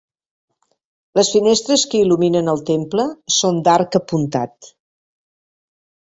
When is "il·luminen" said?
2.05-2.49